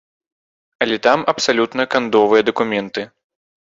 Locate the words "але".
0.85-0.95